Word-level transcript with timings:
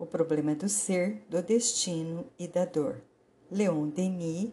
O 0.00 0.06
problema 0.06 0.54
do 0.54 0.66
ser, 0.66 1.26
do 1.28 1.42
destino 1.42 2.24
e 2.38 2.48
da 2.48 2.64
dor. 2.64 3.02
Leon 3.50 3.86
Denis, 3.86 4.50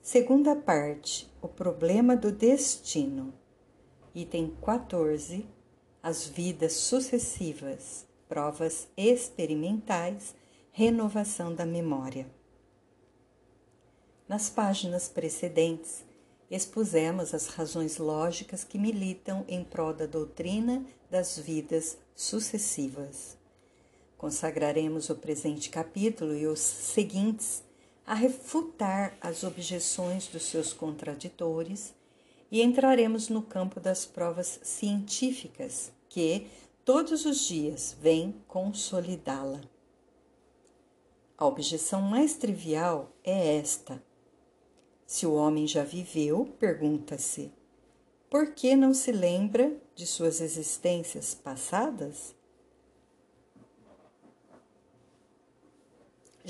segunda 0.00 0.56
parte, 0.56 1.30
o 1.42 1.46
problema 1.46 2.16
do 2.16 2.32
destino. 2.32 3.34
Item 4.14 4.56
14, 4.64 5.46
as 6.02 6.26
vidas 6.26 6.72
sucessivas, 6.72 8.06
provas 8.30 8.88
experimentais, 8.96 10.34
renovação 10.72 11.54
da 11.54 11.66
memória. 11.66 12.26
Nas 14.26 14.48
páginas 14.48 15.06
precedentes, 15.06 16.02
expusemos 16.50 17.34
as 17.34 17.48
razões 17.48 17.98
lógicas 17.98 18.64
que 18.64 18.78
militam 18.78 19.44
em 19.48 19.62
prol 19.62 19.92
da 19.92 20.06
doutrina 20.06 20.82
das 21.10 21.38
vidas 21.38 21.98
sucessivas. 22.14 23.37
Consagraremos 24.18 25.10
o 25.10 25.14
presente 25.14 25.70
capítulo 25.70 26.34
e 26.34 26.44
os 26.44 26.58
seguintes 26.58 27.62
a 28.04 28.14
refutar 28.14 29.16
as 29.20 29.44
objeções 29.44 30.26
dos 30.26 30.42
seus 30.42 30.72
contraditores 30.72 31.94
e 32.50 32.60
entraremos 32.60 33.28
no 33.28 33.42
campo 33.42 33.78
das 33.78 34.04
provas 34.04 34.58
científicas 34.64 35.92
que, 36.08 36.48
todos 36.84 37.24
os 37.24 37.46
dias, 37.46 37.96
vêm 38.00 38.34
consolidá-la. 38.48 39.60
A 41.36 41.46
objeção 41.46 42.02
mais 42.02 42.34
trivial 42.34 43.12
é 43.22 43.58
esta: 43.58 44.02
se 45.06 45.26
o 45.26 45.34
homem 45.34 45.64
já 45.64 45.84
viveu, 45.84 46.44
pergunta-se, 46.58 47.52
por 48.28 48.52
que 48.52 48.74
não 48.74 48.92
se 48.92 49.12
lembra 49.12 49.80
de 49.94 50.04
suas 50.04 50.40
existências 50.40 51.36
passadas? 51.36 52.34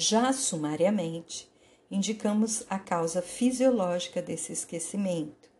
Já 0.00 0.32
sumariamente, 0.32 1.50
indicamos 1.90 2.62
a 2.70 2.78
causa 2.78 3.20
fisiológica 3.20 4.22
desse 4.22 4.52
esquecimento. 4.52 5.50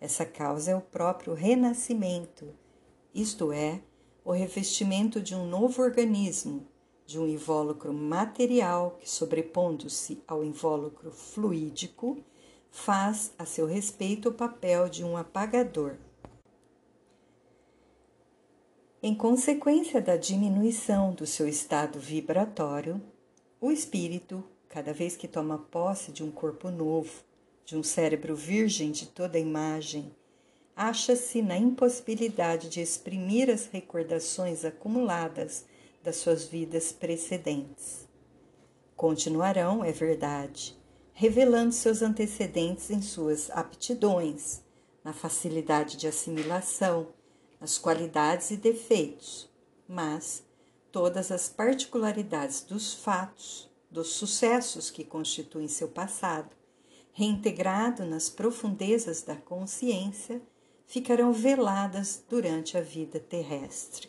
Essa 0.00 0.24
causa 0.24 0.70
é 0.70 0.74
o 0.74 0.80
próprio 0.80 1.34
renascimento, 1.34 2.48
isto 3.14 3.52
é, 3.52 3.82
o 4.24 4.32
revestimento 4.32 5.20
de 5.20 5.34
um 5.34 5.46
novo 5.46 5.82
organismo, 5.82 6.66
de 7.04 7.18
um 7.18 7.28
invólucro 7.28 7.92
material 7.92 8.96
que, 8.98 9.10
sobrepondo-se 9.10 10.24
ao 10.26 10.42
invólucro 10.42 11.12
fluídico, 11.12 12.24
faz 12.70 13.34
a 13.38 13.44
seu 13.44 13.66
respeito 13.66 14.30
o 14.30 14.34
papel 14.34 14.88
de 14.88 15.04
um 15.04 15.14
apagador. 15.14 15.98
Em 19.02 19.14
consequência 19.14 20.00
da 20.00 20.16
diminuição 20.16 21.12
do 21.12 21.26
seu 21.26 21.46
estado 21.46 22.00
vibratório, 22.00 22.98
o 23.60 23.70
espírito, 23.70 24.44
cada 24.68 24.92
vez 24.92 25.16
que 25.16 25.28
toma 25.28 25.58
posse 25.58 26.12
de 26.12 26.22
um 26.22 26.30
corpo 26.30 26.70
novo, 26.70 27.22
de 27.64 27.76
um 27.76 27.82
cérebro 27.82 28.34
virgem 28.34 28.90
de 28.90 29.06
toda 29.06 29.38
imagem, 29.38 30.14
acha-se 30.76 31.40
na 31.40 31.56
impossibilidade 31.56 32.68
de 32.68 32.80
exprimir 32.80 33.48
as 33.48 33.66
recordações 33.66 34.64
acumuladas 34.64 35.64
das 36.02 36.16
suas 36.16 36.44
vidas 36.44 36.92
precedentes. 36.92 38.06
Continuarão, 38.96 39.84
é 39.84 39.92
verdade, 39.92 40.76
revelando 41.12 41.72
seus 41.72 42.02
antecedentes 42.02 42.90
em 42.90 43.00
suas 43.00 43.50
aptidões, 43.50 44.62
na 45.02 45.12
facilidade 45.12 45.96
de 45.96 46.06
assimilação, 46.06 47.08
nas 47.60 47.78
qualidades 47.78 48.50
e 48.50 48.56
defeitos, 48.56 49.48
mas 49.86 50.42
todas 50.94 51.32
as 51.32 51.48
particularidades 51.48 52.62
dos 52.62 52.94
fatos, 52.94 53.68
dos 53.90 54.10
sucessos 54.10 54.92
que 54.92 55.02
constituem 55.02 55.66
seu 55.66 55.88
passado, 55.88 56.54
reintegrado 57.12 58.04
nas 58.04 58.30
profundezas 58.30 59.20
da 59.20 59.34
consciência, 59.34 60.40
ficarão 60.86 61.32
veladas 61.32 62.22
durante 62.28 62.78
a 62.78 62.80
vida 62.80 63.18
terrestre. 63.18 64.08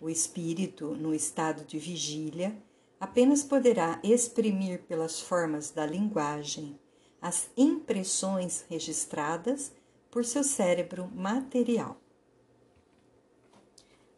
O 0.00 0.10
espírito, 0.10 0.96
no 0.96 1.14
estado 1.14 1.64
de 1.64 1.78
vigília, 1.78 2.60
apenas 2.98 3.44
poderá 3.44 4.00
exprimir 4.02 4.82
pelas 4.82 5.20
formas 5.20 5.70
da 5.70 5.86
linguagem 5.86 6.76
as 7.22 7.48
impressões 7.56 8.64
registradas 8.68 9.70
por 10.10 10.24
seu 10.24 10.42
cérebro 10.42 11.08
material. 11.14 12.00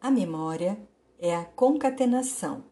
A 0.01 0.11
memória 0.11 0.79
é 1.23 1.35
a 1.35 1.47
concatenação, 1.47 2.65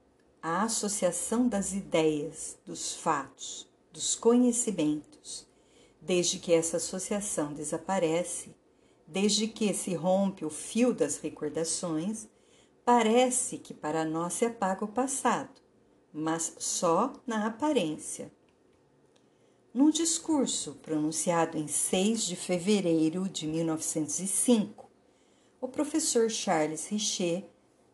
a 0.42 0.64
associação 0.64 1.48
das 1.48 1.72
ideias, 1.72 2.58
dos 2.66 2.94
fatos, 2.94 3.66
dos 3.90 4.14
conhecimentos. 4.14 5.48
Desde 6.02 6.38
que 6.38 6.52
essa 6.52 6.76
associação 6.76 7.54
desaparece, 7.54 8.54
desde 9.06 9.48
que 9.48 9.72
se 9.72 9.94
rompe 9.94 10.44
o 10.44 10.50
fio 10.50 10.92
das 10.92 11.16
recordações, 11.16 12.28
parece 12.84 13.56
que 13.56 13.72
para 13.72 14.04
nós 14.04 14.34
se 14.34 14.44
apaga 14.44 14.84
o 14.84 14.88
passado 14.88 15.60
mas 16.12 16.54
só 16.58 17.12
na 17.26 17.46
aparência. 17.46 18.32
Num 19.72 19.90
discurso 19.90 20.74
pronunciado 20.82 21.56
em 21.56 21.68
6 21.68 22.24
de 22.24 22.34
fevereiro 22.34 23.28
de 23.28 23.46
1905, 23.46 24.90
o 25.60 25.68
professor 25.68 26.28
Charles 26.28 26.88
Richer, 26.88 27.44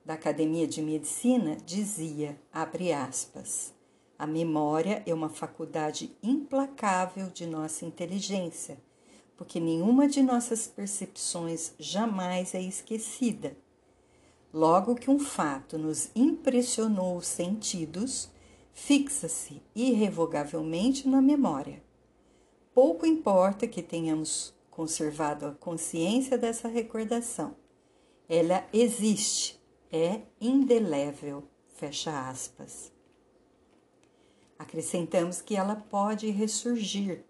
da 0.07 0.15
Academia 0.15 0.67
de 0.67 0.81
Medicina, 0.81 1.59
dizia, 1.67 2.41
abre 2.51 2.95
aspas, 2.95 3.75
a 4.19 4.27
memória 4.27 5.03
é 5.05 5.13
uma 5.13 5.29
faculdade 5.29 6.17
implacável 6.23 7.29
de 7.29 7.47
nossa 7.47 7.85
inteligência, 7.85 8.79
porque 9.37 9.61
nenhuma 9.61 10.09
de 10.09 10.23
nossas 10.23 10.67
percepções 10.67 11.75
jamais 11.79 12.55
é 12.55 12.63
esquecida 12.63 13.55
Logo 14.57 14.95
que 14.95 15.11
um 15.11 15.19
fato 15.19 15.77
nos 15.77 16.09
impressionou 16.17 17.19
os 17.19 17.27
sentidos, 17.27 18.31
fixa-se 18.73 19.61
irrevogavelmente 19.75 21.07
na 21.07 21.21
memória. 21.21 21.83
Pouco 22.73 23.05
importa 23.05 23.67
que 23.67 23.83
tenhamos 23.83 24.55
conservado 24.71 25.45
a 25.45 25.53
consciência 25.53 26.39
dessa 26.39 26.69
recordação. 26.69 27.55
Ela 28.27 28.67
existe, 28.73 29.61
é 29.97 30.23
indelével. 30.41 31.45
Fecha 31.69 32.29
aspas. 32.29 32.93
Acrescentamos 34.59 35.41
que 35.41 35.57
ela 35.57 35.77
pode 35.77 36.31
ressurgir. 36.31 37.25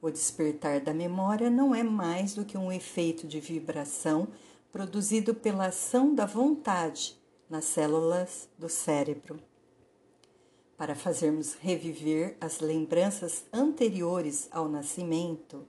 O 0.00 0.10
despertar 0.10 0.80
da 0.80 0.92
memória 0.92 1.48
não 1.48 1.74
é 1.74 1.82
mais 1.82 2.34
do 2.34 2.44
que 2.44 2.58
um 2.58 2.72
efeito 2.72 3.26
de 3.26 3.40
vibração 3.40 4.28
produzido 4.70 5.34
pela 5.34 5.66
ação 5.66 6.14
da 6.14 6.26
vontade 6.26 7.16
nas 7.48 7.66
células 7.66 8.48
do 8.58 8.68
cérebro. 8.68 9.38
Para 10.76 10.94
fazermos 10.94 11.54
reviver 11.54 12.36
as 12.40 12.58
lembranças 12.60 13.44
anteriores 13.52 14.48
ao 14.50 14.68
nascimento, 14.68 15.68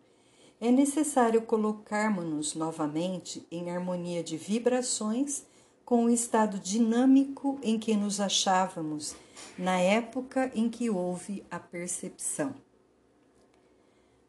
é 0.59 0.72
necessário 0.72 1.41
colocarmos-nos 1.41 2.55
novamente 2.55 3.45
em 3.51 3.69
harmonia 3.69 4.23
de 4.23 4.38
vibrações 4.38 5.45
com 5.93 6.05
o 6.05 6.09
estado 6.09 6.57
dinâmico 6.57 7.59
em 7.61 7.77
que 7.77 7.95
nos 7.95 8.19
achávamos 8.19 9.15
na 9.55 9.79
época 9.79 10.51
em 10.55 10.67
que 10.67 10.89
houve 10.89 11.45
a 11.51 11.59
percepção. 11.59 12.55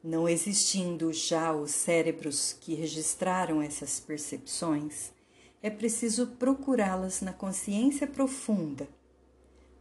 Não 0.03 0.29
existindo 0.29 1.11
já 1.11 1.55
os 1.55 1.71
cérebros 1.71 2.53
que 2.53 2.75
registraram 2.75 3.63
essas 3.63 3.99
percepções, 3.99 5.11
é 5.63 5.71
preciso 5.71 6.27
procurá-las 6.39 7.23
na 7.23 7.33
consciência 7.33 8.07
profunda, 8.07 8.87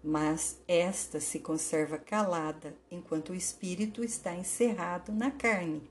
mas 0.01 0.62
esta 0.65 1.19
se 1.19 1.38
conserva 1.38 1.97
calada 1.97 2.77
enquanto 2.89 3.31
o 3.31 3.36
espírito 3.36 4.06
está 4.06 4.33
encerrado 4.33 5.12
na 5.12 5.31
carne. 5.31 5.81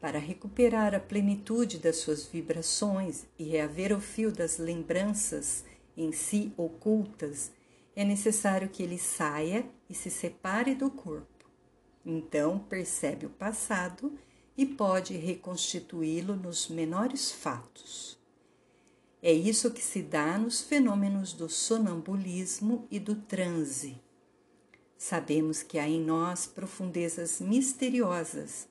Para 0.00 0.18
recuperar 0.18 0.94
a 0.94 1.00
plenitude 1.00 1.78
das 1.78 1.96
suas 1.96 2.24
vibrações 2.24 3.26
e 3.38 3.44
reaver 3.44 3.96
o 3.96 4.00
fio 4.00 4.30
das 4.30 4.58
lembranças 4.58 5.64
em 5.96 6.12
si 6.12 6.52
ocultas, 6.56 7.50
é 7.96 8.04
necessário 8.04 8.68
que 8.68 8.82
ele 8.82 8.98
saia 8.98 9.68
e 9.90 9.94
se 9.94 10.08
separe 10.08 10.74
do 10.76 10.88
corpo. 10.88 11.50
Então 12.06 12.60
percebe 12.60 13.26
o 13.26 13.30
passado 13.30 14.16
e 14.56 14.64
pode 14.64 15.16
reconstituí-lo 15.16 16.36
nos 16.36 16.68
menores 16.68 17.32
fatos. 17.32 18.16
É 19.20 19.32
isso 19.32 19.72
que 19.72 19.82
se 19.82 20.00
dá 20.00 20.38
nos 20.38 20.60
fenômenos 20.60 21.32
do 21.32 21.48
sonambulismo 21.48 22.86
e 22.88 23.00
do 23.00 23.16
transe. 23.16 24.00
Sabemos 24.96 25.62
que 25.62 25.76
há 25.76 25.88
em 25.88 26.00
nós 26.00 26.46
profundezas 26.46 27.40
misteriosas, 27.40 28.68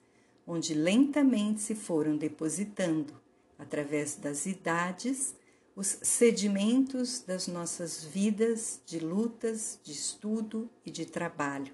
onde 0.47 0.73
lentamente 0.73 1.61
se 1.61 1.75
foram 1.75 2.15
depositando, 2.15 3.13
através 3.59 4.15
das 4.15 4.45
idades, 4.45 5.35
os 5.75 5.99
sedimentos 6.01 7.19
das 7.19 7.47
nossas 7.47 8.03
vidas 8.03 8.81
de 8.85 8.99
lutas, 8.99 9.77
de 9.83 9.91
estudo 9.91 10.69
e 10.85 10.89
de 10.89 11.05
trabalho. 11.05 11.73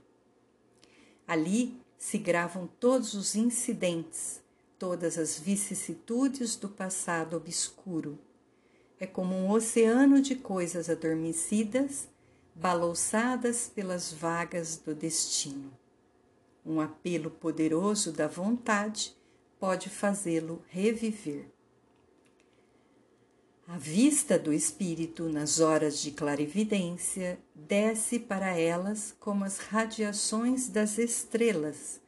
Ali 1.27 1.79
se 1.97 2.17
gravam 2.17 2.67
todos 2.79 3.13
os 3.13 3.35
incidentes, 3.35 4.41
todas 4.77 5.17
as 5.17 5.39
vicissitudes 5.39 6.55
do 6.57 6.67
passado 6.67 7.37
obscuro. 7.37 8.19
É 8.99 9.05
como 9.05 9.35
um 9.35 9.51
oceano 9.51 10.21
de 10.21 10.35
coisas 10.35 10.89
adormecidas, 10.89 12.09
balouçadas 12.55 13.71
pelas 13.73 14.11
vagas 14.11 14.77
do 14.77 14.93
destino. 14.93 15.71
Um 16.65 16.79
apelo 16.79 17.29
poderoso 17.29 18.11
da 18.11 18.27
vontade 18.27 19.15
pode 19.59 19.89
fazê-lo 19.89 20.63
reviver. 20.69 21.45
A 23.67 23.77
vista 23.77 24.37
do 24.37 24.51
espírito 24.51 25.29
nas 25.29 25.59
horas 25.59 26.01
de 26.01 26.11
clarividência 26.11 27.39
desce 27.55 28.19
para 28.19 28.57
elas 28.57 29.15
como 29.19 29.45
as 29.45 29.57
radiações 29.57 30.67
das 30.67 30.97
estrelas, 30.97 32.01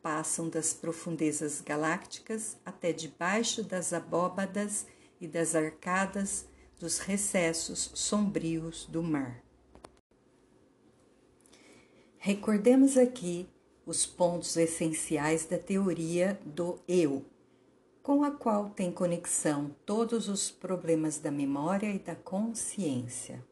passam 0.00 0.48
das 0.48 0.72
profundezas 0.72 1.60
galácticas 1.60 2.56
até 2.64 2.92
debaixo 2.92 3.62
das 3.62 3.92
abóbadas 3.92 4.86
e 5.20 5.26
das 5.26 5.54
arcadas 5.54 6.46
dos 6.78 6.98
recessos 6.98 7.90
sombrios 7.94 8.86
do 8.86 9.02
mar. 9.02 9.42
Recordemos 12.18 12.96
aqui 12.96 13.48
os 13.86 14.06
pontos 14.06 14.56
essenciais 14.56 15.44
da 15.46 15.58
teoria 15.58 16.38
do 16.44 16.78
eu, 16.86 17.24
com 18.02 18.24
a 18.24 18.30
qual 18.30 18.70
tem 18.70 18.90
conexão 18.90 19.74
todos 19.84 20.28
os 20.28 20.50
problemas 20.50 21.18
da 21.18 21.30
memória 21.30 21.92
e 21.92 21.98
da 21.98 22.14
consciência. 22.14 23.44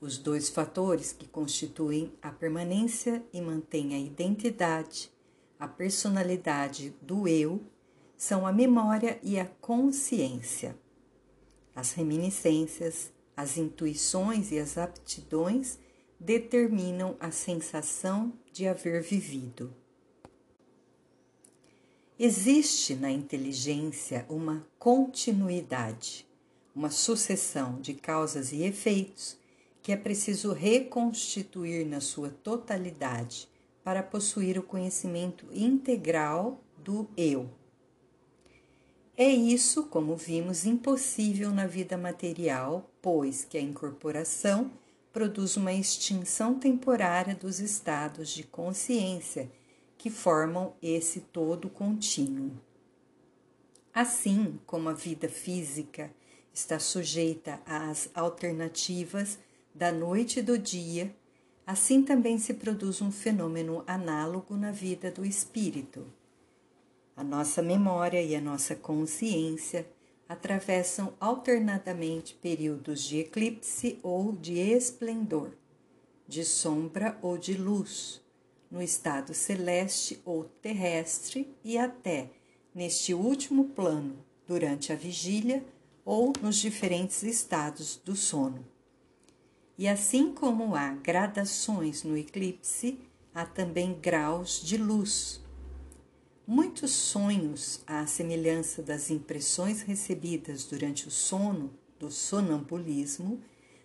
Os 0.00 0.18
dois 0.18 0.48
fatores 0.48 1.12
que 1.12 1.26
constituem 1.26 2.12
a 2.20 2.30
permanência 2.30 3.24
e 3.32 3.40
mantêm 3.40 3.94
a 3.94 3.98
identidade, 3.98 5.10
a 5.58 5.66
personalidade 5.66 6.94
do 7.00 7.26
eu, 7.26 7.62
são 8.16 8.46
a 8.46 8.52
memória 8.52 9.18
e 9.22 9.38
a 9.38 9.46
consciência. 9.46 10.76
As 11.74 11.92
reminiscências, 11.92 13.12
as 13.36 13.56
intuições 13.58 14.50
e 14.50 14.58
as 14.58 14.78
aptidões 14.78 15.78
determinam 16.18 17.16
a 17.20 17.30
sensação 17.30 18.32
de 18.52 18.66
haver 18.66 19.02
vivido. 19.02 19.72
Existe 22.18 22.94
na 22.94 23.10
inteligência 23.10 24.24
uma 24.28 24.66
continuidade, 24.78 26.26
uma 26.74 26.90
sucessão 26.90 27.78
de 27.80 27.92
causas 27.92 28.52
e 28.52 28.62
efeitos 28.62 29.36
que 29.82 29.92
é 29.92 29.96
preciso 29.96 30.52
reconstituir 30.52 31.86
na 31.86 32.00
sua 32.00 32.30
totalidade 32.30 33.48
para 33.84 34.02
possuir 34.02 34.58
o 34.58 34.62
conhecimento 34.62 35.46
integral 35.52 36.60
do 36.82 37.08
eu. 37.16 37.48
É 39.16 39.28
isso, 39.28 39.84
como 39.84 40.16
vimos, 40.16 40.66
impossível 40.66 41.50
na 41.50 41.66
vida 41.66 41.96
material, 41.96 42.90
pois 43.00 43.44
que 43.44 43.56
a 43.56 43.60
incorporação 43.60 44.72
produz 45.16 45.56
uma 45.56 45.72
extinção 45.72 46.58
temporária 46.58 47.34
dos 47.34 47.58
estados 47.58 48.28
de 48.28 48.42
consciência 48.42 49.50
que 49.96 50.10
formam 50.10 50.74
esse 50.82 51.20
todo 51.20 51.70
contínuo. 51.70 52.50
Assim 53.94 54.60
como 54.66 54.90
a 54.90 54.92
vida 54.92 55.26
física 55.26 56.12
está 56.52 56.78
sujeita 56.78 57.62
às 57.64 58.10
alternativas 58.14 59.38
da 59.74 59.90
noite 59.90 60.40
e 60.40 60.42
do 60.42 60.58
dia, 60.58 61.16
assim 61.66 62.02
também 62.02 62.36
se 62.36 62.52
produz 62.52 63.00
um 63.00 63.10
fenômeno 63.10 63.82
análogo 63.86 64.54
na 64.54 64.70
vida 64.70 65.10
do 65.10 65.24
espírito. 65.24 66.06
A 67.16 67.24
nossa 67.24 67.62
memória 67.62 68.22
e 68.22 68.36
a 68.36 68.40
nossa 68.42 68.76
consciência 68.76 69.88
atravessam 70.28 71.14
alternadamente 71.20 72.34
períodos 72.34 73.02
de 73.02 73.18
eclipse 73.18 73.98
ou 74.02 74.32
de 74.32 74.58
esplendor, 74.58 75.52
de 76.26 76.44
sombra 76.44 77.18
ou 77.22 77.38
de 77.38 77.54
luz, 77.54 78.20
no 78.70 78.82
estado 78.82 79.32
celeste 79.32 80.20
ou 80.24 80.44
terrestre 80.44 81.54
e 81.64 81.78
até 81.78 82.30
neste 82.74 83.14
último 83.14 83.66
plano, 83.66 84.18
durante 84.46 84.92
a 84.92 84.96
vigília 84.96 85.64
ou 86.04 86.32
nos 86.40 86.56
diferentes 86.56 87.22
estados 87.22 88.00
do 88.04 88.14
sono. 88.14 88.64
E 89.78 89.88
assim 89.88 90.32
como 90.32 90.74
há 90.74 90.92
gradações 90.92 92.02
no 92.02 92.16
eclipse, 92.16 92.98
há 93.34 93.44
também 93.44 93.92
graus 93.92 94.60
de 94.62 94.76
luz. 94.76 95.40
Muitos 96.46 96.92
sonhos, 96.92 97.80
à 97.86 98.06
semelhança 98.06 98.82
das 98.82 99.10
impressões 99.10 99.82
recebidas 99.82 100.64
durante 100.64 101.08
o 101.08 101.10
sono 101.10 101.72
do 101.98 102.10
sonambulismo, 102.10 103.42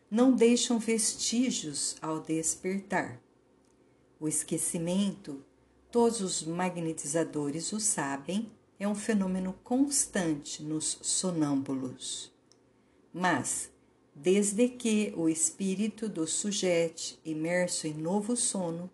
não 0.10 0.34
deixam 0.34 0.78
vestígios 0.78 1.96
ao 2.02 2.20
despertar 2.20 3.20
o 4.22 4.28
esquecimento, 4.28 5.44
todos 5.92 6.22
os 6.22 6.44
magnetizadores 6.44 7.74
o 7.74 7.80
sabem, 7.80 8.52
é 8.80 8.88
um 8.88 8.94
fenômeno 8.94 9.54
constante 9.64 10.62
nos 10.62 11.00
sonâmbulos. 11.02 12.32
Mas, 13.12 13.72
desde 14.14 14.70
que 14.70 15.12
o 15.18 15.28
espírito 15.28 16.08
do 16.08 16.28
sujeito, 16.28 17.18
imerso 17.26 17.88
em 17.88 17.96
novo 17.96 18.36
sono, 18.36 18.92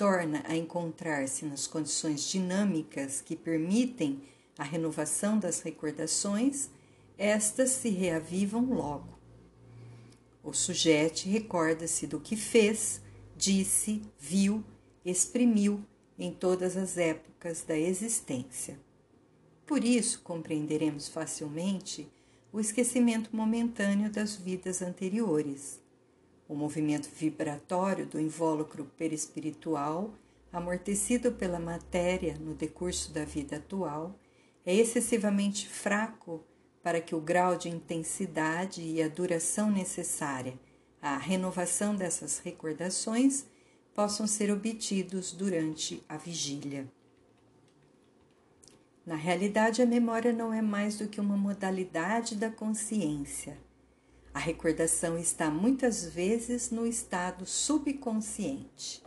torna 0.00 0.42
a 0.48 0.56
encontrar-se 0.56 1.44
nas 1.44 1.66
condições 1.66 2.22
dinâmicas 2.22 3.20
que 3.20 3.36
permitem 3.36 4.22
a 4.56 4.64
renovação 4.64 5.38
das 5.38 5.60
recordações, 5.60 6.70
estas 7.18 7.68
se 7.68 7.90
reavivam 7.90 8.64
logo. 8.72 9.18
O 10.42 10.54
sujeito 10.54 11.28
recorda-se 11.28 12.06
do 12.06 12.18
que 12.18 12.34
fez, 12.34 13.02
disse, 13.36 14.00
viu, 14.18 14.64
exprimiu 15.04 15.84
em 16.18 16.32
todas 16.32 16.78
as 16.78 16.96
épocas 16.96 17.62
da 17.62 17.76
existência. 17.76 18.80
Por 19.66 19.84
isso, 19.84 20.22
compreenderemos 20.22 21.08
facilmente 21.08 22.10
o 22.50 22.58
esquecimento 22.58 23.36
momentâneo 23.36 24.10
das 24.10 24.34
vidas 24.34 24.80
anteriores. 24.80 25.78
O 26.50 26.56
movimento 26.56 27.08
vibratório 27.14 28.04
do 28.04 28.18
invólucro 28.18 28.84
perispiritual, 28.98 30.12
amortecido 30.52 31.30
pela 31.30 31.60
matéria 31.60 32.34
no 32.40 32.54
decurso 32.54 33.12
da 33.12 33.24
vida 33.24 33.58
atual, 33.58 34.18
é 34.66 34.74
excessivamente 34.74 35.68
fraco 35.68 36.44
para 36.82 37.00
que 37.00 37.14
o 37.14 37.20
grau 37.20 37.56
de 37.56 37.68
intensidade 37.68 38.82
e 38.82 39.00
a 39.00 39.06
duração 39.06 39.70
necessária 39.70 40.58
a 41.00 41.16
renovação 41.16 41.94
dessas 41.94 42.40
recordações 42.40 43.46
possam 43.94 44.26
ser 44.26 44.50
obtidos 44.50 45.32
durante 45.32 46.02
a 46.08 46.16
vigília. 46.16 46.90
Na 49.06 49.14
realidade, 49.14 49.80
a 49.80 49.86
memória 49.86 50.32
não 50.32 50.52
é 50.52 50.60
mais 50.60 50.98
do 50.98 51.06
que 51.06 51.20
uma 51.20 51.36
modalidade 51.36 52.34
da 52.34 52.50
consciência. 52.50 53.56
A 54.32 54.38
recordação 54.38 55.18
está 55.18 55.50
muitas 55.50 56.04
vezes 56.04 56.70
no 56.70 56.86
estado 56.86 57.44
subconsciente. 57.44 59.02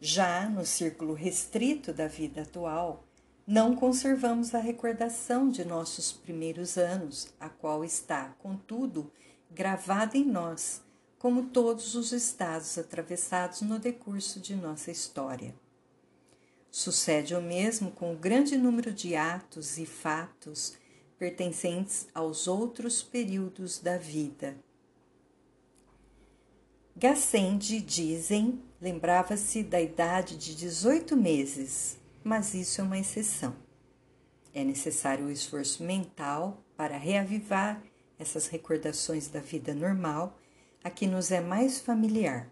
Já 0.00 0.48
no 0.48 0.64
círculo 0.64 1.12
restrito 1.12 1.92
da 1.92 2.06
vida 2.06 2.42
atual, 2.42 3.04
não 3.46 3.74
conservamos 3.74 4.54
a 4.54 4.60
recordação 4.60 5.48
de 5.48 5.64
nossos 5.64 6.12
primeiros 6.12 6.76
anos, 6.76 7.28
a 7.40 7.48
qual 7.48 7.84
está, 7.84 8.36
contudo, 8.38 9.10
gravada 9.50 10.16
em 10.16 10.24
nós 10.24 10.82
como 11.18 11.46
todos 11.46 11.96
os 11.96 12.12
estados 12.12 12.78
atravessados 12.78 13.62
no 13.62 13.78
decurso 13.78 14.38
de 14.38 14.54
nossa 14.54 14.90
história. 14.90 15.54
Sucede 16.70 17.34
o 17.34 17.42
mesmo 17.42 17.90
com 17.90 18.12
o 18.12 18.16
grande 18.16 18.56
número 18.56 18.92
de 18.92 19.16
atos 19.16 19.78
e 19.78 19.86
fatos 19.86 20.74
pertencentes 21.18 22.06
aos 22.14 22.46
outros 22.46 23.02
períodos 23.02 23.78
da 23.78 23.98
vida. 23.98 24.56
Gassendi, 26.96 27.80
dizem, 27.80 28.62
lembrava-se 28.80 29.62
da 29.62 29.80
idade 29.80 30.36
de 30.36 30.54
18 30.54 31.16
meses, 31.16 31.98
mas 32.24 32.54
isso 32.54 32.80
é 32.80 32.84
uma 32.84 32.98
exceção. 32.98 33.54
É 34.54 34.64
necessário 34.64 35.26
o 35.26 35.30
esforço 35.30 35.82
mental 35.82 36.62
para 36.76 36.96
reavivar 36.96 37.82
essas 38.18 38.48
recordações 38.48 39.28
da 39.28 39.40
vida 39.40 39.74
normal 39.74 40.38
a 40.82 40.90
que 40.90 41.06
nos 41.06 41.30
é 41.30 41.40
mais 41.40 41.78
familiar. 41.80 42.50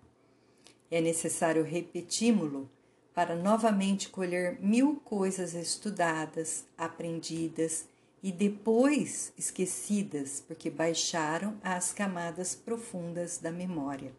É 0.90 1.00
necessário 1.00 1.64
repetimos-lo 1.64 2.70
para 3.12 3.34
novamente 3.34 4.08
colher 4.08 4.60
mil 4.60 4.96
coisas 4.96 5.54
estudadas, 5.54 6.64
aprendidas 6.76 7.86
e 8.26 8.32
depois 8.32 9.32
esquecidas 9.38 10.42
porque 10.44 10.68
baixaram 10.68 11.56
às 11.62 11.92
camadas 11.92 12.56
profundas 12.56 13.38
da 13.38 13.52
memória. 13.52 14.12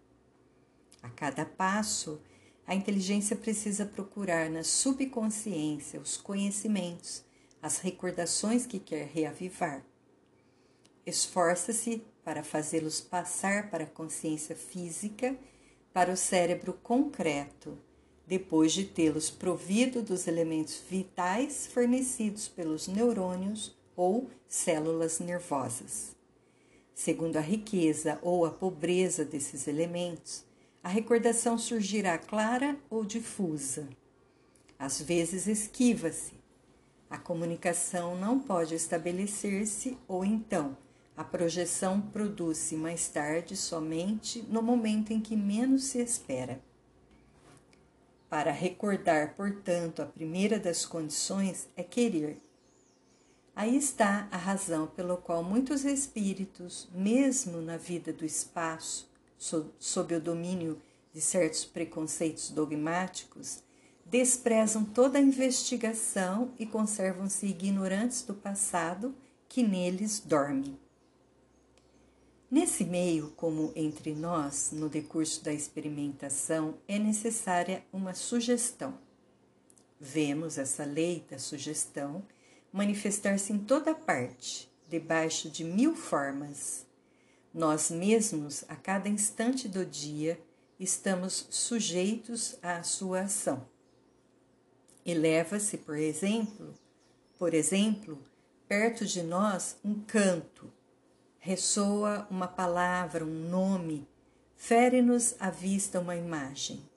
A 1.04 1.10
cada 1.10 1.44
passo, 1.44 2.22
a 2.66 2.74
inteligência 2.74 3.36
precisa 3.36 3.86
procurar 3.86 4.50
na 4.50 4.64
subconsciência 4.64 6.00
os 6.00 6.16
conhecimentos, 6.16 7.22
as 7.62 7.80
recordações 7.80 8.66
que 8.66 8.80
quer 8.80 9.08
reavivar. 9.08 9.84
Esforça-se 11.06 12.02
para 12.24 12.46
fazê-los 12.46 13.02
passar 13.02 13.70
para 13.70 13.84
a 13.84 13.88
consciência 13.88 14.56
física, 14.56 15.38
para 15.92 16.14
o 16.14 16.16
cérebro 16.16 16.72
concreto, 16.82 17.78
depois 18.26 18.72
de 18.72 18.86
tê-los 18.86 19.30
provido 19.30 20.02
dos 20.02 20.28
elementos 20.28 20.82
vitais 20.90 21.68
fornecidos 21.68 22.48
pelos 22.48 22.88
neurônios 22.88 23.76
ou 23.98 24.30
células 24.48 25.20
nervosas. 25.20 26.16
Segundo 26.96 27.36
a 27.36 27.42
riqueza 27.42 28.18
ou 28.22 28.46
a 28.46 28.52
pobreza 28.52 29.26
desses 29.26 29.68
elementos, 29.68 30.46
a 30.82 30.88
recordação 30.88 31.58
surgirá 31.58 32.18
clara 32.18 32.78
ou 32.90 33.04
difusa. 33.04 33.90
Às 34.80 35.02
vezes 35.02 35.48
esquiva-se. 35.48 36.34
A 37.10 37.18
comunicação 37.18 38.16
não 38.16 38.40
pode 38.40 38.76
estabelecer-se 38.76 39.98
ou 40.08 40.24
então 40.24 40.78
a 41.18 41.24
projeção 41.24 42.00
produz-se 42.00 42.76
mais 42.76 43.08
tarde 43.08 43.58
somente 43.58 44.44
no 44.44 44.62
momento 44.62 45.12
em 45.12 45.20
que 45.20 45.36
menos 45.36 45.86
se 45.86 46.00
espera. 46.00 46.62
Para 48.30 48.52
recordar, 48.52 49.34
portanto, 49.36 50.04
a 50.04 50.06
primeira 50.06 50.60
das 50.60 50.86
condições 50.86 51.68
é 51.76 51.82
querer. 51.82 52.40
Aí 53.58 53.76
está 53.76 54.28
a 54.32 54.38
razão 54.38 54.86
pela 54.86 55.18
qual 55.18 55.44
muitos 55.44 55.84
espíritos, 55.84 56.88
mesmo 56.94 57.60
na 57.60 57.76
vida 57.76 58.14
do 58.14 58.24
espaço, 58.24 59.10
sob 59.80 60.14
o 60.14 60.22
domínio 60.22 60.80
de 61.12 61.20
certos 61.20 61.66
preconceitos 61.66 62.52
dogmáticos, 62.52 63.64
desprezam 64.06 64.86
toda 64.86 65.18
a 65.18 65.22
investigação 65.24 66.52
e 66.60 66.68
conservam-se 66.68 67.48
ignorantes 67.48 68.22
do 68.22 68.36
passado 68.36 69.16
que 69.50 69.64
neles 69.64 70.20
dorme. 70.20 70.80
Nesse 72.52 72.84
meio, 72.84 73.32
como 73.32 73.72
entre 73.76 74.14
nós, 74.14 74.70
no 74.72 74.88
decurso 74.88 75.44
da 75.44 75.52
experimentação, 75.52 76.76
é 76.88 77.00
necessária 77.00 77.84
uma 77.92 78.14
sugestão. 78.14 79.00
Vemos 80.00 80.60
essa 80.60 80.86
lei 80.86 81.26
da 81.28 81.40
sugestão 81.40 82.24
manifestar-se 82.78 83.52
em 83.52 83.58
toda 83.58 83.96
parte, 83.96 84.72
debaixo 84.88 85.50
de 85.50 85.64
mil 85.64 85.96
formas. 85.96 86.86
Nós 87.54 87.90
mesmos, 87.90 88.64
a 88.70 88.76
cada 88.76 89.10
instante 89.10 89.68
do 89.68 89.84
dia, 89.84 90.40
estamos 90.80 91.48
sujeitos 91.50 92.56
à 92.62 92.84
sua 92.84 93.22
ação. 93.22 93.68
Eleva-se, 95.04 95.78
por 95.78 95.98
exemplo, 95.98 96.74
por 97.40 97.54
exemplo, 97.54 98.22
perto 98.68 99.06
de 99.06 99.24
nós 99.24 99.78
um 99.84 100.00
canto, 100.02 100.72
ressoa 101.40 102.28
uma 102.30 102.48
palavra, 102.48 103.26
um 103.26 103.50
nome, 103.50 104.08
fere-nos 104.56 105.36
à 105.40 105.50
vista 105.50 106.00
uma 106.00 106.16
imagem. 106.16 106.88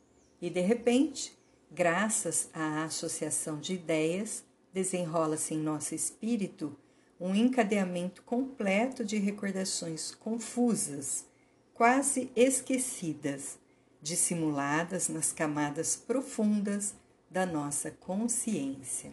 E 0.43 0.51
de 0.51 0.61
repente, 0.61 1.39
graças 1.71 2.51
à 2.53 2.85
associação 2.85 3.59
de 3.59 3.75
ideias, 3.75 4.45
desenrola-se 4.73 5.55
em 5.55 5.59
nosso 5.59 5.95
espírito 5.95 6.77
um 7.21 7.35
encadeamento 7.35 8.23
completo 8.23 9.05
de 9.05 9.19
recordações 9.19 10.15
confusas, 10.15 11.27
quase 11.75 12.31
esquecidas, 12.35 13.59
dissimuladas 14.01 15.09
nas 15.09 15.33
camadas 15.33 15.97
profundas 15.97 16.95
da 17.31 17.45
nossa 17.45 17.91
consciência. 17.91 19.13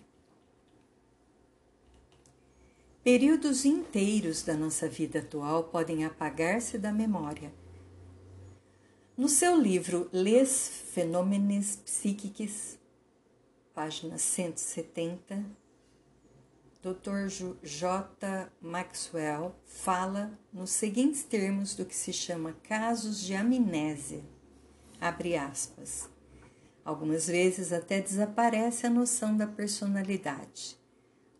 Períodos 3.04 3.64
inteiros 3.64 4.42
da 4.44 4.54
nossa 4.54 4.88
vida 4.88 5.20
atual 5.20 5.66
podem 5.66 6.04
apagar-se 6.04 6.78
da 6.78 6.92
memória. 6.92 7.54
No 9.18 9.30
seu 9.30 9.56
livro 9.60 10.10
Les 10.12 10.70
Phénomènes 10.94 11.78
Psychiques, 11.78 12.77
página 13.78 14.18
170, 14.18 15.46
Dr. 16.82 17.28
J. 17.62 18.52
Maxwell 18.60 19.56
fala 19.68 20.32
nos 20.52 20.72
seguintes 20.72 21.22
termos 21.22 21.76
do 21.76 21.86
que 21.86 21.96
se 21.96 22.12
chama 22.12 22.54
casos 22.64 23.22
de 23.22 23.36
amnésia. 23.36 24.24
Abre 25.00 25.38
aspas. 25.38 26.10
Algumas 26.84 27.28
vezes 27.28 27.72
até 27.72 28.02
desaparece 28.02 28.88
a 28.88 28.90
noção 28.90 29.38
da 29.38 29.46
personalidade. 29.46 30.76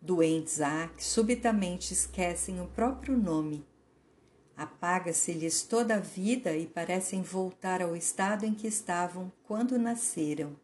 Doentes 0.00 0.60
há 0.60 0.86
que 0.96 1.04
subitamente 1.04 1.92
esquecem 1.92 2.60
o 2.60 2.68
próprio 2.68 3.18
nome. 3.18 3.66
Apaga-se-lhes 4.56 5.64
toda 5.64 5.96
a 5.96 6.00
vida 6.00 6.56
e 6.56 6.68
parecem 6.68 7.20
voltar 7.20 7.82
ao 7.82 7.96
estado 7.96 8.46
em 8.46 8.54
que 8.54 8.68
estavam 8.68 9.32
quando 9.42 9.76
nasceram 9.76 10.56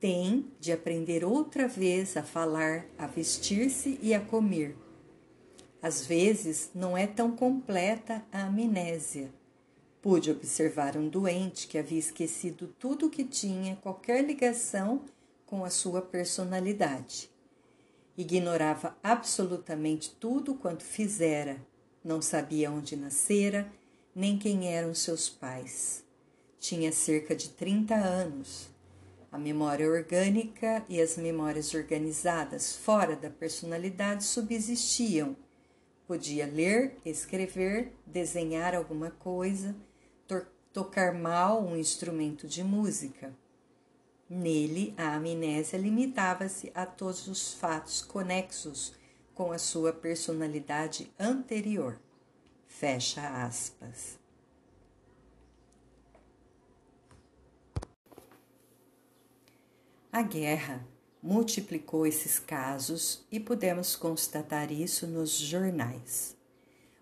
tem 0.00 0.46
de 0.60 0.70
aprender 0.70 1.24
outra 1.24 1.66
vez 1.66 2.16
a 2.16 2.22
falar, 2.22 2.86
a 2.96 3.06
vestir-se 3.06 3.98
e 4.00 4.14
a 4.14 4.20
comer. 4.20 4.76
Às 5.82 6.06
vezes 6.06 6.70
não 6.74 6.96
é 6.96 7.06
tão 7.06 7.32
completa 7.32 8.24
a 8.32 8.44
amnésia. 8.44 9.32
Pude 10.00 10.30
observar 10.30 10.96
um 10.96 11.08
doente 11.08 11.66
que 11.66 11.78
havia 11.78 11.98
esquecido 11.98 12.68
tudo 12.78 13.06
o 13.06 13.10
que 13.10 13.24
tinha 13.24 13.76
qualquer 13.76 14.24
ligação 14.24 15.02
com 15.44 15.64
a 15.64 15.70
sua 15.70 16.00
personalidade. 16.00 17.30
Ignorava 18.16 18.96
absolutamente 19.02 20.14
tudo 20.18 20.54
quanto 20.54 20.84
fizera, 20.84 21.60
não 22.04 22.22
sabia 22.22 22.70
onde 22.70 22.96
nascera, 22.96 23.70
nem 24.14 24.38
quem 24.38 24.72
eram 24.72 24.94
seus 24.94 25.28
pais. 25.28 26.04
Tinha 26.58 26.90
cerca 26.90 27.34
de 27.34 27.50
30 27.50 27.94
anos 27.94 28.68
a 29.30 29.38
memória 29.38 29.88
orgânica 29.88 30.84
e 30.88 31.00
as 31.00 31.16
memórias 31.16 31.74
organizadas 31.74 32.76
fora 32.76 33.14
da 33.14 33.28
personalidade 33.28 34.24
subsistiam. 34.24 35.36
Podia 36.06 36.46
ler, 36.46 36.96
escrever, 37.04 37.92
desenhar 38.06 38.74
alguma 38.74 39.10
coisa, 39.10 39.76
to 40.26 40.46
tocar 40.72 41.12
mal 41.12 41.62
um 41.62 41.76
instrumento 41.76 42.48
de 42.48 42.64
música. 42.64 43.32
Nele, 44.28 44.94
a 44.96 45.14
amnésia 45.14 45.78
limitava-se 45.78 46.70
a 46.74 46.86
todos 46.86 47.28
os 47.28 47.52
fatos 47.54 48.02
conexos 48.02 48.94
com 49.34 49.52
a 49.52 49.58
sua 49.58 49.92
personalidade 49.92 51.10
anterior. 51.18 51.98
Fecha 52.66 53.44
aspas. 53.44 54.18
A 60.10 60.22
guerra 60.22 60.86
multiplicou 61.22 62.06
esses 62.06 62.38
casos 62.38 63.26
e 63.30 63.38
pudemos 63.38 63.94
constatar 63.94 64.72
isso 64.72 65.06
nos 65.06 65.38
jornais. 65.38 66.34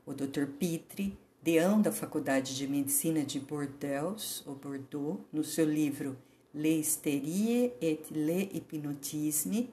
O 0.04 0.12
Dr. 0.12 0.46
Pitre, 0.58 1.16
deão 1.40 1.80
da 1.80 1.92
Faculdade 1.92 2.56
de 2.56 2.66
Medicina 2.66 3.22
de 3.22 3.38
Bordeaux, 3.38 4.42
ou 4.44 4.56
Bordeaux, 4.56 5.20
no 5.32 5.44
seu 5.44 5.64
livro 5.64 6.18
L'Hysterie 6.52 7.72
et 7.80 8.10
le 8.10 8.50
Hypnotisme, 8.52 9.70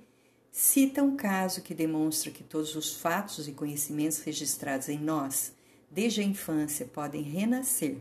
cita 0.51 1.01
um 1.01 1.15
caso 1.15 1.63
que 1.63 1.73
demonstra 1.73 2.29
que 2.29 2.43
todos 2.43 2.75
os 2.75 2.93
fatos 2.93 3.47
e 3.47 3.51
conhecimentos 3.53 4.19
registrados 4.19 4.89
em 4.89 4.99
nós, 4.99 5.55
desde 5.89 6.21
a 6.21 6.23
infância, 6.23 6.85
podem 6.85 7.23
renascer. 7.23 7.97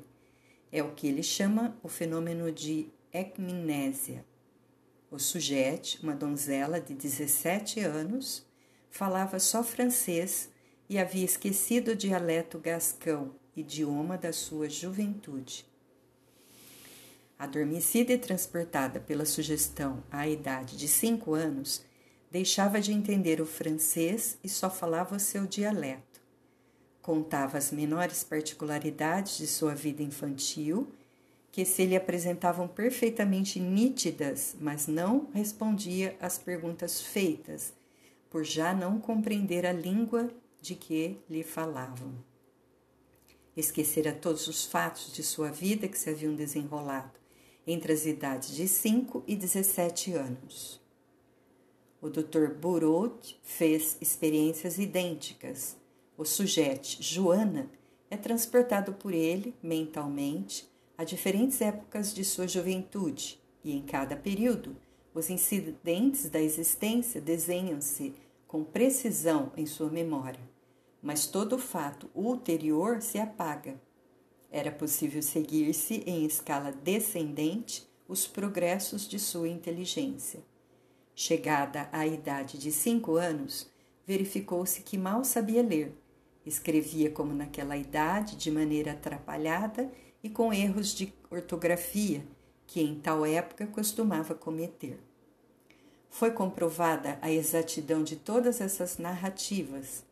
É 0.71 0.83
o 0.83 0.93
que 0.93 1.07
ele 1.07 1.23
chama 1.23 1.75
o 1.83 1.89
fenômeno 1.89 2.53
de 2.53 2.89
ecmnésia. 3.11 4.31
O 5.13 5.19
sujeito, 5.19 5.99
uma 6.03 6.15
donzela 6.15 6.81
de 6.81 6.95
17 6.95 7.81
anos, 7.81 8.47
falava 8.89 9.39
só 9.39 9.63
francês 9.63 10.49
e 10.89 10.99
havia 10.99 11.27
esquecido 11.27 11.91
o 11.91 11.95
dialeto 11.95 12.59
gascão, 12.59 13.35
idioma 13.55 14.17
da 14.17 14.33
sua 14.33 14.71
juventude. 14.71 15.67
Adormecida 17.39 18.15
e 18.15 18.17
transportada 18.17 19.01
pela 19.01 19.27
sugestão 19.27 20.03
à 20.11 20.27
idade 20.27 20.79
de 20.79 20.89
cinco 20.89 21.35
anos, 21.35 21.85
deixava 22.31 22.81
de 22.81 22.91
entender 22.91 23.39
o 23.39 23.45
francês 23.45 24.39
e 24.43 24.49
só 24.49 24.71
falava 24.71 25.17
o 25.17 25.21
seu 25.21 25.45
dialeto. 25.45 26.23
Contava 27.03 27.59
as 27.59 27.71
menores 27.71 28.25
particularidades 28.25 29.37
de 29.37 29.47
sua 29.47 29.75
vida 29.75 30.03
infantil 30.03 30.91
que 31.53 31.67
se 31.67 31.85
lhe 31.85 31.95
apresentavam 31.95 32.67
perfeitamente 32.67 33.61
nítidas, 33.61 34.57
mas 34.59 34.87
não 34.87 35.29
respondia 35.35 36.17
às 36.19 36.39
perguntas 36.39 37.03
feitas, 37.03 37.75
por 38.31 38.43
já 38.43 38.73
não 38.73 38.99
compreender 38.99 39.67
a 39.67 39.73
língua 39.73 40.31
de 40.63 40.75
que 40.75 41.19
lhe 41.29 41.43
falavam. 41.43 42.15
Esquecera 43.55 44.15
todos 44.15 44.49
os 44.49 44.65
fatos 44.65 45.13
de 45.13 45.23
sua 45.23 45.51
vida 45.51 45.87
que 45.87 45.99
se 45.99 46.09
haviam 46.09 46.35
desenrolado 46.35 47.21
entre 47.67 47.93
as 47.93 48.07
idades 48.07 48.57
de 48.57 48.67
5 48.67 49.23
e 49.27 49.37
17 49.37 50.15
anos. 50.15 50.81
O 52.01 52.09
Dr. 52.09 52.55
Burot 52.59 53.39
fez 53.43 53.99
experiências 54.01 54.79
idênticas. 54.79 55.77
O 56.17 56.25
sujeito, 56.25 56.97
Joana, 56.99 57.71
é 58.11 58.17
transportado 58.17 58.95
por 58.95 59.13
ele, 59.13 59.55
mentalmente, 59.63 60.72
a 60.97 61.05
diferentes 61.05 61.61
épocas 61.61 62.15
de 62.15 62.25
sua 62.25 62.47
juventude, 62.47 63.41
e 63.65 63.73
em 63.73 63.83
cada 63.83 64.17
período, 64.17 64.77
os 65.15 65.31
incidentes 65.31 66.29
da 66.29 66.41
existência 66.41 67.21
desenham-se 67.21 68.15
com 68.47 68.65
precisão 68.65 69.53
em 69.57 69.67
sua 69.67 69.91
memória, 69.91 70.41
mas 71.03 71.27
todo 71.27 71.59
fato 71.59 72.11
ulterior 72.15 73.01
se 73.03 73.19
apaga. 73.19 73.81
Era 74.51 74.71
possível 74.71 75.23
seguir-se 75.23 76.03
em 76.07 76.25
escala 76.25 76.73
descendente 76.73 77.87
os 78.07 78.27
progressos 78.27 79.09
de 79.09 79.19
sua 79.19 79.49
inteligência. 79.49 80.41
Chegada 81.15 81.89
à 81.93 82.07
idade 82.07 82.59
de 82.59 82.71
cinco 82.71 83.17
anos, 83.17 83.71
verificou-se 84.07 84.83
que 84.83 84.99
mal 84.99 85.25
sabia 85.25 85.63
ler. 85.63 85.97
Escrevia 86.45 87.11
como 87.11 87.33
naquela 87.33 87.77
idade, 87.77 88.37
de 88.37 88.51
maneira 88.51 88.93
atrapalhada 88.93 89.91
e 90.23 90.31
com 90.31 90.53
erros 90.53 90.95
de 90.95 91.13
ortografia, 91.31 92.25
que 92.67 92.81
em 92.81 92.95
tal 92.99 93.27
época 93.27 93.67
costumava 93.67 94.35
cometer. 94.35 94.99
Foi 96.09 96.31
comprovada 96.31 97.19
a 97.21 97.31
exatidão 97.31 98.03
de 98.03 98.17
todas 98.17 98.61
essas 98.61 98.99
narrativas. 98.99 100.05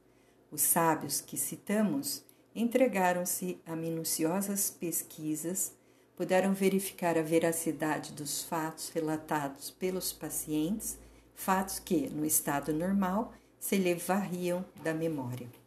Os 0.50 0.62
sábios 0.62 1.20
que 1.20 1.36
citamos 1.36 2.24
entregaram-se 2.54 3.60
a 3.64 3.76
minuciosas 3.76 4.70
pesquisas 4.70 5.72
puderam 6.16 6.52
verificar 6.52 7.16
a 7.16 7.22
veracidade 7.22 8.12
dos 8.12 8.42
fatos 8.42 8.90
relatados 8.90 9.70
pelos 9.70 10.12
pacientes, 10.12 10.98
fatos 11.34 11.78
que, 11.78 12.10
no 12.10 12.26
estado 12.26 12.72
normal, 12.72 13.32
se 13.58 13.76
lhe 13.76 13.94
varriam 13.94 14.64
da 14.82 14.92
memória. 14.92 15.59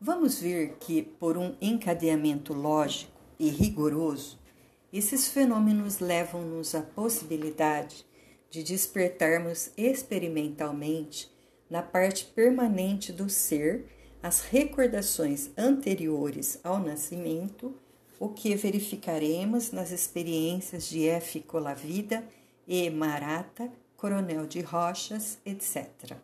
Vamos 0.00 0.38
ver 0.38 0.76
que, 0.78 1.02
por 1.02 1.36
um 1.36 1.56
encadeamento 1.60 2.54
lógico 2.54 3.20
e 3.38 3.48
rigoroso, 3.48 4.38
esses 4.92 5.28
fenômenos 5.28 5.98
levam-nos 5.98 6.74
à 6.74 6.82
possibilidade 6.82 8.06
de 8.50 8.62
despertarmos 8.62 9.70
experimentalmente, 9.76 11.30
na 11.68 11.82
parte 11.82 12.24
permanente 12.24 13.12
do 13.12 13.28
ser, 13.28 13.86
as 14.22 14.40
recordações 14.40 15.50
anteriores 15.56 16.58
ao 16.62 16.78
nascimento 16.78 17.74
o 18.20 18.28
que 18.28 18.54
verificaremos 18.54 19.70
nas 19.70 19.92
experiências 19.92 20.88
de 20.88 21.06
F. 21.08 21.40
Colavida 21.40 22.24
e 22.66 22.90
Marata, 22.90 23.70
Coronel 23.96 24.46
de 24.46 24.60
Rochas, 24.60 25.38
etc. 25.46 26.16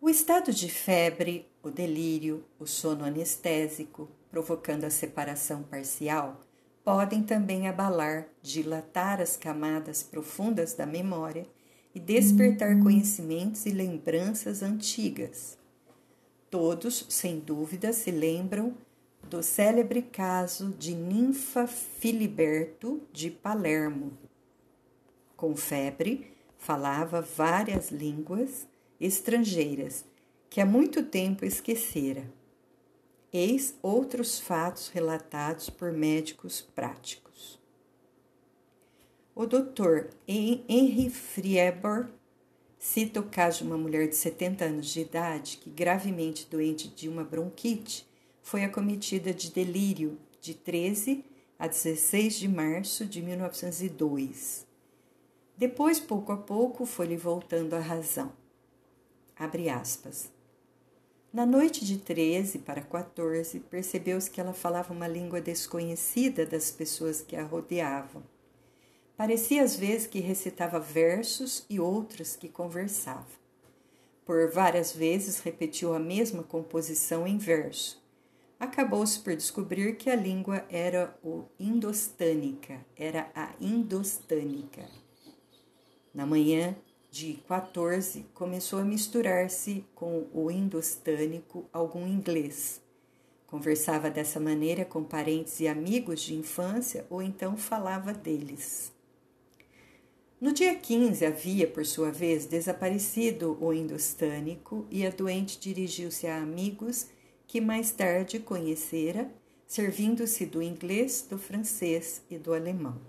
O 0.00 0.08
estado 0.08 0.52
de 0.52 0.68
febre, 0.68 1.46
o 1.68 1.70
delírio, 1.70 2.44
o 2.58 2.66
sono 2.66 3.04
anestésico, 3.04 4.08
provocando 4.30 4.84
a 4.84 4.90
separação 4.90 5.62
parcial, 5.62 6.44
podem 6.82 7.22
também 7.22 7.68
abalar, 7.68 8.26
dilatar 8.42 9.20
as 9.20 9.36
camadas 9.36 10.02
profundas 10.02 10.74
da 10.74 10.86
memória 10.86 11.46
e 11.94 12.00
despertar 12.00 12.74
uhum. 12.74 12.82
conhecimentos 12.82 13.66
e 13.66 13.70
lembranças 13.70 14.62
antigas. 14.62 15.58
Todos, 16.50 17.06
sem 17.08 17.38
dúvida, 17.38 17.92
se 17.92 18.10
lembram 18.10 18.74
do 19.28 19.42
célebre 19.42 20.00
caso 20.00 20.70
de 20.78 20.94
Ninfa 20.94 21.66
Filiberto 21.66 23.02
de 23.12 23.30
Palermo. 23.30 24.12
Com 25.36 25.54
febre, 25.54 26.32
falava 26.56 27.20
várias 27.20 27.90
línguas 27.90 28.66
estrangeiras 28.98 30.04
que 30.50 30.60
há 30.60 30.66
muito 30.66 31.02
tempo 31.02 31.44
esquecera. 31.44 32.24
Eis 33.32 33.74
outros 33.82 34.40
fatos 34.40 34.88
relatados 34.88 35.68
por 35.68 35.92
médicos 35.92 36.62
práticos. 36.74 37.60
O 39.34 39.46
doutor 39.46 40.10
Henry 40.26 41.10
Frieber 41.10 42.08
cita 42.78 43.20
o 43.20 43.28
caso 43.28 43.58
de 43.58 43.64
uma 43.64 43.76
mulher 43.76 44.08
de 44.08 44.16
70 44.16 44.64
anos 44.64 44.86
de 44.86 45.00
idade 45.00 45.58
que, 45.58 45.70
gravemente 45.70 46.48
doente 46.50 46.88
de 46.88 47.08
uma 47.08 47.22
bronquite, 47.22 48.06
foi 48.42 48.64
acometida 48.64 49.34
de 49.34 49.50
delírio 49.52 50.18
de 50.40 50.54
13 50.54 51.24
a 51.58 51.66
16 51.66 52.34
de 52.34 52.48
março 52.48 53.04
de 53.04 53.20
1902. 53.20 54.66
Depois, 55.56 56.00
pouco 56.00 56.32
a 56.32 56.36
pouco, 56.36 56.86
foi-lhe 56.86 57.16
voltando 57.16 57.74
a 57.74 57.80
razão. 57.80 58.32
Abre 59.36 59.68
aspas. 59.68 60.37
Na 61.30 61.44
noite 61.44 61.84
de 61.84 61.98
13 61.98 62.60
para 62.60 62.80
14, 62.80 63.60
percebeu-se 63.60 64.30
que 64.30 64.40
ela 64.40 64.54
falava 64.54 64.94
uma 64.94 65.06
língua 65.06 65.42
desconhecida 65.42 66.46
das 66.46 66.70
pessoas 66.70 67.20
que 67.20 67.36
a 67.36 67.44
rodeavam. 67.44 68.22
Parecia 69.14 69.62
às 69.62 69.76
vezes 69.76 70.06
que 70.06 70.20
recitava 70.20 70.80
versos 70.80 71.66
e 71.68 71.78
outras 71.78 72.34
que 72.34 72.48
conversava. 72.48 73.26
Por 74.24 74.50
várias 74.50 74.92
vezes 74.92 75.40
repetiu 75.40 75.92
a 75.92 75.98
mesma 75.98 76.42
composição 76.42 77.26
em 77.26 77.36
verso, 77.36 78.02
acabou-se 78.58 79.20
por 79.20 79.36
descobrir 79.36 79.96
que 79.96 80.08
a 80.08 80.16
língua 80.16 80.64
era 80.70 81.14
o 81.22 81.44
indostânica, 81.60 82.80
era 82.96 83.30
a 83.34 83.52
indostânica. 83.60 84.88
Na 86.14 86.24
manhã 86.24 86.74
de 87.10 87.34
14, 87.48 88.26
começou 88.34 88.78
a 88.78 88.84
misturar-se 88.84 89.84
com 89.94 90.26
o 90.32 90.50
indostânico 90.50 91.64
algum 91.72 92.06
inglês. 92.06 92.80
Conversava 93.46 94.10
dessa 94.10 94.38
maneira 94.38 94.84
com 94.84 95.02
parentes 95.02 95.58
e 95.60 95.66
amigos 95.66 96.20
de 96.20 96.34
infância 96.34 97.06
ou 97.08 97.22
então 97.22 97.56
falava 97.56 98.12
deles. 98.12 98.92
No 100.38 100.52
dia 100.52 100.74
15 100.74 101.24
havia, 101.24 101.66
por 101.66 101.84
sua 101.84 102.12
vez, 102.12 102.46
desaparecido 102.46 103.56
o 103.60 103.72
indostânico 103.72 104.86
e 104.90 105.04
a 105.04 105.10
doente 105.10 105.58
dirigiu-se 105.58 106.26
a 106.26 106.36
amigos 106.36 107.08
que 107.46 107.60
mais 107.60 107.90
tarde 107.90 108.38
conhecera, 108.38 109.32
servindo-se 109.66 110.44
do 110.44 110.62
inglês, 110.62 111.26
do 111.28 111.38
francês 111.38 112.22
e 112.30 112.38
do 112.38 112.52
alemão. 112.52 113.00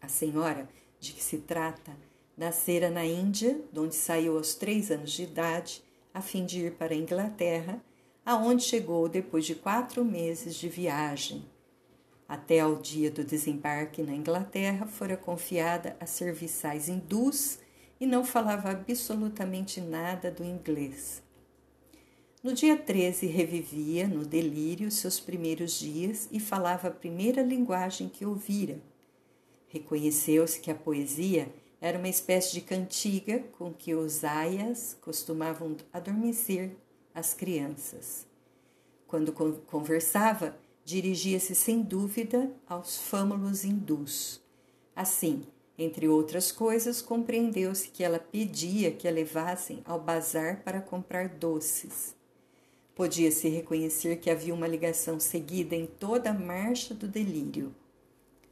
A 0.00 0.08
senhora 0.08 0.68
de 0.98 1.12
que 1.12 1.22
se 1.22 1.38
trata 1.38 1.96
nascera 2.36 2.90
na 2.90 3.04
Índia, 3.04 3.60
onde 3.74 3.94
saiu 3.94 4.36
aos 4.36 4.54
três 4.54 4.90
anos 4.90 5.12
de 5.12 5.22
idade, 5.22 5.82
a 6.12 6.20
fim 6.20 6.44
de 6.44 6.66
ir 6.66 6.72
para 6.72 6.92
a 6.92 6.96
Inglaterra, 6.96 7.82
aonde 8.24 8.62
chegou 8.62 9.08
depois 9.08 9.46
de 9.46 9.54
quatro 9.54 10.04
meses 10.04 10.56
de 10.56 10.68
viagem. 10.68 11.44
Até 12.28 12.60
ao 12.60 12.76
dia 12.76 13.10
do 13.10 13.24
desembarque 13.24 14.02
na 14.02 14.14
Inglaterra, 14.14 14.86
fora 14.86 15.16
confiada 15.16 15.96
a 16.00 16.06
serviçais 16.06 16.88
hindus 16.88 17.58
e 18.00 18.06
não 18.06 18.24
falava 18.24 18.70
absolutamente 18.70 19.80
nada 19.80 20.30
do 20.30 20.44
inglês. 20.44 21.22
No 22.42 22.52
dia 22.52 22.76
13, 22.76 23.26
revivia, 23.26 24.06
no 24.06 24.24
delírio, 24.24 24.90
seus 24.90 25.18
primeiros 25.18 25.78
dias 25.78 26.28
e 26.30 26.38
falava 26.38 26.88
a 26.88 26.92
primeira 26.92 27.42
linguagem 27.42 28.08
que 28.08 28.26
ouvira. 28.26 28.80
Reconheceu-se 29.68 30.60
que 30.60 30.70
a 30.70 30.74
poesia 30.74 31.48
era 31.80 31.98
uma 31.98 32.08
espécie 32.08 32.52
de 32.52 32.60
cantiga 32.60 33.40
com 33.58 33.72
que 33.72 33.94
os 33.94 34.24
aias 34.24 34.96
costumavam 35.00 35.76
adormecer 35.92 36.76
as 37.14 37.34
crianças. 37.34 38.26
Quando 39.06 39.32
conversava, 39.32 40.56
dirigia-se 40.84 41.54
sem 41.54 41.82
dúvida 41.82 42.50
aos 42.66 42.98
fâmulos 42.98 43.64
hindus. 43.64 44.40
Assim, 44.94 45.46
entre 45.78 46.08
outras 46.08 46.50
coisas, 46.50 47.02
compreendeu-se 47.02 47.88
que 47.88 48.02
ela 48.02 48.18
pedia 48.18 48.90
que 48.90 49.06
a 49.06 49.10
levassem 49.10 49.82
ao 49.84 50.00
bazar 50.00 50.62
para 50.62 50.80
comprar 50.80 51.28
doces. 51.28 52.14
Podia-se 52.94 53.48
reconhecer 53.48 54.16
que 54.16 54.30
havia 54.30 54.54
uma 54.54 54.66
ligação 54.66 55.20
seguida 55.20 55.76
em 55.76 55.86
toda 55.86 56.30
a 56.30 56.34
marcha 56.34 56.94
do 56.94 57.06
delírio. 57.06 57.74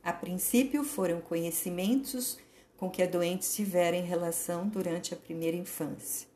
A 0.02 0.12
princípio 0.12 0.84
foram 0.84 1.22
conhecimentos 1.22 2.38
com 2.76 2.90
que 2.90 3.02
a 3.02 3.06
doente 3.06 3.48
tivera 3.50 3.96
em 3.96 4.04
relação 4.04 4.68
durante 4.68 5.14
a 5.14 5.16
primeira 5.16 5.56
infância. 5.56 6.28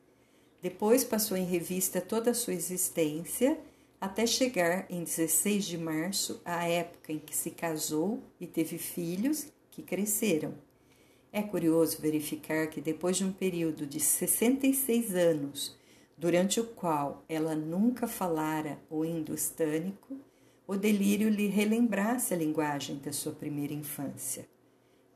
Depois 0.61 1.05
passou 1.05 1.37
em 1.37 1.45
revista 1.45 2.01
toda 2.01 2.31
a 2.31 2.35
sua 2.35 2.55
existência 2.55 3.59
até 4.01 4.27
chegar 4.27 4.87
em 4.89 5.03
16 5.03 5.65
de 5.65 5.79
março 5.79 6.41
à 6.45 6.69
época 6.69 7.13
em 7.13 7.19
que 7.19 7.35
se 7.35 7.51
casou 7.51 8.23
e 8.41 8.47
teve 8.47 8.79
filhos 8.79 9.49
que 9.71 9.83
cresceram. 9.83 10.55
É 11.33 11.43
curioso 11.43 12.01
verificar 12.01 12.69
que 12.69 12.81
depois 12.81 13.17
de 13.17 13.25
um 13.25 13.33
período 13.33 13.87
de 13.87 14.01
66 14.01 15.15
anos, 15.15 15.77
durante 16.17 16.59
o 16.59 16.65
qual 16.65 17.25
ela 17.29 17.55
nunca 17.55 18.07
falara 18.07 18.79
o 18.89 19.05
hindustânico, 19.05 20.17
o 20.67 20.77
delírio 20.77 21.29
lhe 21.29 21.47
relembrasse 21.47 22.35
a 22.35 22.37
linguagem 22.37 22.97
da 22.97 23.13
sua 23.13 23.33
primeira 23.33 23.73
infância. 23.73 24.49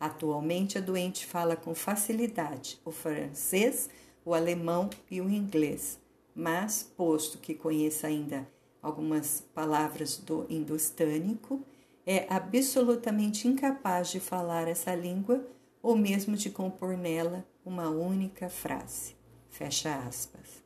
Atualmente, 0.02 0.78
a 0.78 0.80
doente 0.80 1.24
fala 1.24 1.54
com 1.54 1.76
facilidade 1.76 2.80
o 2.84 2.90
francês, 2.90 3.88
o 4.24 4.34
alemão 4.34 4.90
e 5.08 5.20
o 5.20 5.30
inglês, 5.30 5.96
mas, 6.34 6.82
posto 6.82 7.38
que 7.38 7.54
conheça 7.54 8.08
ainda 8.08 8.50
algumas 8.82 9.44
palavras 9.54 10.16
do 10.16 10.44
hindustânico, 10.50 11.64
é 12.04 12.26
absolutamente 12.28 13.46
incapaz 13.46 14.10
de 14.10 14.18
falar 14.18 14.66
essa 14.66 14.92
língua 14.92 15.46
ou 15.80 15.96
mesmo 15.96 16.34
de 16.36 16.50
compor 16.50 16.96
nela 16.96 17.46
uma 17.64 17.88
única 17.88 18.48
frase. 18.48 19.14
Fecha 19.50 19.94
aspas. 19.98 20.61